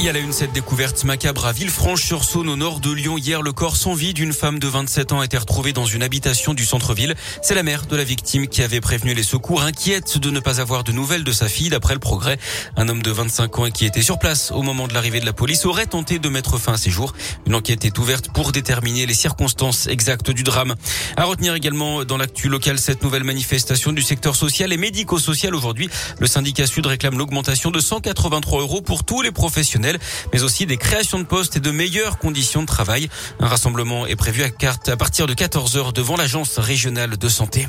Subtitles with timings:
[0.00, 3.16] Il y a la une cette découverte macabre à Villefranche-sur-Saône au nord de Lyon.
[3.16, 6.02] Hier, le corps sans vie d'une femme de 27 ans a été retrouvé dans une
[6.02, 7.14] habitation du centre-ville.
[7.42, 10.60] C'est la mère de la victime qui avait prévenu les secours, inquiète de ne pas
[10.60, 11.70] avoir de nouvelles de sa fille.
[11.70, 12.38] D'après le progrès,
[12.76, 15.32] un homme de 25 ans qui était sur place au moment de l'arrivée de la
[15.32, 17.14] police aurait tenté de mettre fin à ses jours.
[17.46, 20.74] Une enquête est ouverte pour déterminer les circonstances exactes du drame.
[21.16, 25.88] À retenir également dans l'actu local cette nouvelle manifestation du secteur social et médico-social aujourd'hui.
[26.18, 29.83] Le syndicat Sud réclame l'augmentation de 183 euros pour tous les professionnels
[30.32, 33.08] mais aussi des créations de postes et de meilleures conditions de travail.
[33.40, 37.68] Un rassemblement est prévu à partir de 14 heures devant l'agence régionale de santé.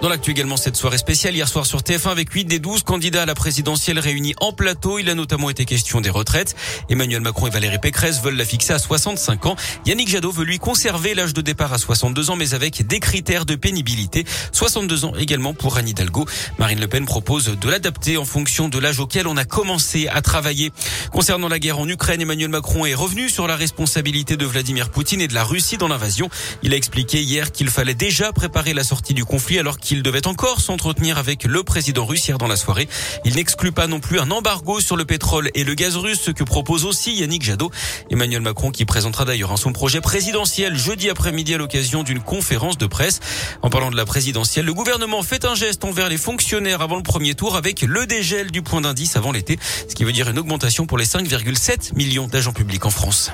[0.00, 3.22] Dans l'actu également cette soirée spéciale hier soir sur TF1 avec 8 des 12 candidats
[3.22, 5.00] à la présidentielle réunis en plateau.
[5.00, 6.54] Il a notamment été question des retraites.
[6.88, 9.56] Emmanuel Macron et Valérie Pécresse veulent la fixer à 65 ans.
[9.86, 13.44] Yannick Jadot veut lui conserver l'âge de départ à 62 ans mais avec des critères
[13.44, 14.24] de pénibilité.
[14.52, 16.26] 62 ans également pour Anne Hidalgo.
[16.60, 20.22] Marine Le Pen propose de l'adapter en fonction de l'âge auquel on a commencé à
[20.22, 20.70] travailler.
[21.10, 25.20] Concernant la guerre en Ukraine, Emmanuel Macron est revenu sur la responsabilité de Vladimir Poutine
[25.20, 26.30] et de la Russie dans l'invasion.
[26.62, 30.02] Il a expliqué hier qu'il fallait déjà préparer la sortie du conflit alors qu'il qu'il
[30.02, 32.90] devait encore s'entretenir avec le président russe hier dans la soirée.
[33.24, 36.30] Il n'exclut pas non plus un embargo sur le pétrole et le gaz russe, ce
[36.30, 37.70] que propose aussi Yannick Jadot.
[38.10, 42.84] Emmanuel Macron qui présentera d'ailleurs son projet présidentiel jeudi après-midi à l'occasion d'une conférence de
[42.84, 43.20] presse.
[43.62, 47.02] En parlant de la présidentielle, le gouvernement fait un geste envers les fonctionnaires avant le
[47.02, 49.58] premier tour avec le dégel du point d'indice avant l'été,
[49.88, 53.30] ce qui veut dire une augmentation pour les 5,7 millions d'agents publics en France.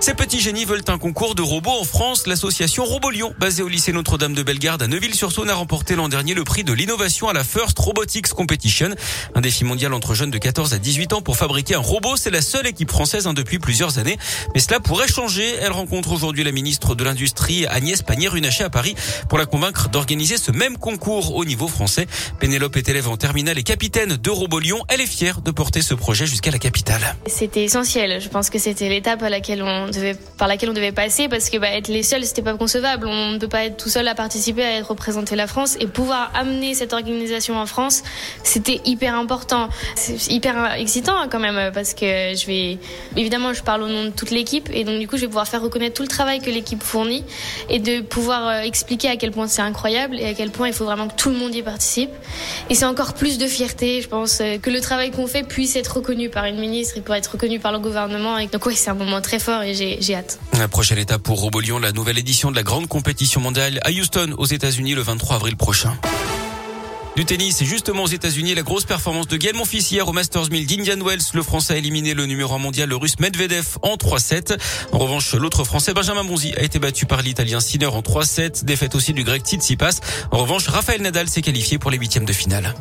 [0.00, 2.28] Ces petits génies veulent un concours de robots en France.
[2.28, 6.44] L'association Robolion, basée au lycée Notre-Dame de Bellegarde à Neuville-sur-Saône, a remporté l'an dernier le
[6.44, 8.90] prix de l'innovation à la First Robotics Competition.
[9.34, 12.16] Un défi mondial entre jeunes de 14 à 18 ans pour fabriquer un robot.
[12.16, 14.16] C'est la seule équipe française hein, depuis plusieurs années.
[14.54, 15.56] Mais cela pourrait changer.
[15.60, 18.94] Elle rencontre aujourd'hui la ministre de l'Industrie, Agnès Pannier-Runacher à Paris
[19.28, 22.06] pour la convaincre d'organiser ce même concours au niveau français.
[22.38, 24.84] Pénélope est élève en terminale et capitaine de Robolion.
[24.88, 27.16] Elle est fière de porter ce projet jusqu'à la capitale.
[27.26, 28.20] C'était essentiel.
[28.20, 29.87] Je pense que c'était l'étape à laquelle on
[30.36, 33.06] par laquelle on devait passer parce que bah, être les seuls, c'était pas concevable.
[33.06, 36.30] On ne peut pas être tout seul à participer, à représenter la France et pouvoir
[36.34, 38.02] amener cette organisation en France,
[38.42, 39.68] c'était hyper important.
[39.94, 42.78] C'est hyper excitant hein, quand même parce que je vais,
[43.16, 45.48] évidemment, je parle au nom de toute l'équipe et donc du coup, je vais pouvoir
[45.48, 47.24] faire reconnaître tout le travail que l'équipe fournit
[47.68, 50.74] et de pouvoir euh, expliquer à quel point c'est incroyable et à quel point il
[50.74, 52.10] faut vraiment que tout le monde y participe.
[52.70, 55.76] Et c'est encore plus de fierté, je pense, euh, que le travail qu'on fait puisse
[55.76, 58.38] être reconnu par une ministre et pour être reconnu par le gouvernement.
[58.38, 60.38] Et donc oui, c'est un moment très fort j'ai hâte.
[60.58, 64.34] La prochaine étape pour Robolion, la nouvelle édition de la grande compétition mondiale à Houston,
[64.36, 65.96] aux États-Unis, le 23 avril prochain.
[67.16, 70.50] Du tennis, et justement aux États-Unis, la grosse performance de Gaël Monfils hier au Masters
[70.50, 71.22] 1000 d'Indian Wells.
[71.34, 74.56] Le Français a éliminé le numéro 1 mondial, le Russe Medvedev, en 3-7.
[74.92, 78.64] En revanche, l'autre Français, Benjamin Bonzi, a été battu par l'Italien Sinner en 3-7.
[78.64, 79.98] Défaite aussi du Grec Tsitsipas.
[80.30, 82.72] En revanche, Rafael Nadal s'est qualifié pour les huitièmes de finale.